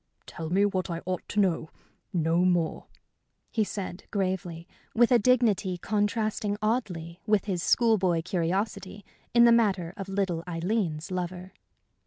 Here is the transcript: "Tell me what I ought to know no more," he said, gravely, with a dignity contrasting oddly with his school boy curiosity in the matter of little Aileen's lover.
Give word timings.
"Tell 0.25 0.49
me 0.49 0.65
what 0.65 0.89
I 0.89 1.03
ought 1.05 1.29
to 1.29 1.39
know 1.39 1.69
no 2.11 2.37
more," 2.43 2.87
he 3.51 3.63
said, 3.63 4.05
gravely, 4.09 4.67
with 4.95 5.11
a 5.11 5.19
dignity 5.19 5.77
contrasting 5.77 6.57
oddly 6.59 7.21
with 7.27 7.45
his 7.45 7.61
school 7.61 7.99
boy 7.99 8.23
curiosity 8.23 9.05
in 9.35 9.43
the 9.45 9.51
matter 9.51 9.93
of 9.97 10.09
little 10.09 10.43
Aileen's 10.47 11.11
lover. 11.11 11.53